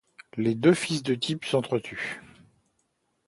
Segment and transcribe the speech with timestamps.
[0.35, 2.23] Les deux fils d'Œdipe s'entretuent.